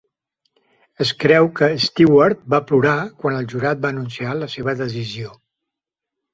Es 1.05 1.11
creu 1.23 1.49
que 1.59 1.69
Stewart 1.83 2.41
va 2.55 2.61
plorar 2.73 2.95
quan 3.21 3.39
el 3.43 3.47
jurat 3.55 3.87
va 3.87 3.95
anunciar 3.95 4.35
la 4.43 4.51
seva 4.59 4.79
decisió. 4.85 5.39